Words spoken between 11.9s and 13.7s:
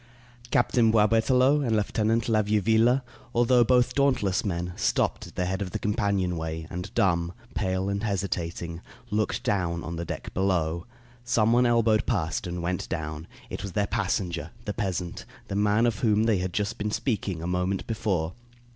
past and went down. It